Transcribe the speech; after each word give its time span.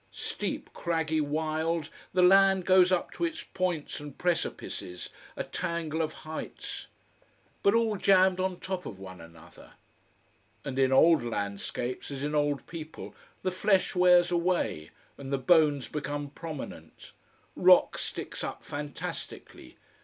Steep, 0.09 0.73
craggy, 0.73 1.21
wild, 1.21 1.91
the 2.11 2.23
land 2.23 2.65
goes 2.65 2.91
up 2.91 3.11
to 3.11 3.23
its 3.23 3.43
points 3.43 3.99
and 3.99 4.17
precipices, 4.17 5.09
a 5.37 5.43
tangle 5.43 6.01
of 6.01 6.11
heights. 6.25 6.87
But 7.61 7.75
all 7.75 7.95
jammed 7.97 8.39
on 8.39 8.59
top 8.59 8.87
of 8.87 8.97
one 8.97 9.21
another. 9.21 9.73
And 10.65 10.79
in 10.79 10.91
old 10.91 11.23
landscapes, 11.23 12.09
as 12.09 12.23
in 12.23 12.33
old 12.33 12.65
people, 12.65 13.13
the 13.43 13.51
flesh 13.51 13.95
wears 13.95 14.31
away, 14.31 14.89
and 15.19 15.31
the 15.31 15.37
bones 15.37 15.87
become 15.87 16.31
prominent. 16.31 17.11
Rock 17.55 17.99
sticks 17.99 18.43
up 18.43 18.63
fantastically. 18.65 19.77